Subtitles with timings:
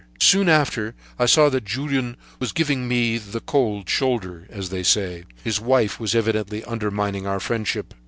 [0.19, 5.25] Soon afterward I saw that Julien was giving me the 'cold shoulder,' as they say.
[5.43, 7.93] His wife was evidently undermining our friendship.